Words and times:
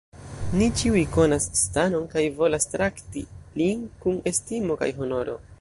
Ni 0.61 0.69
ĉiuj 0.81 1.03
konas 1.17 1.45
Stanon 1.59 2.09
kaj 2.15 2.25
volas 2.41 2.67
trakti 2.73 3.25
lin 3.63 3.87
kun 4.07 4.21
estimo 4.33 4.83
kaj 4.85 4.93
honoro. 5.01 5.43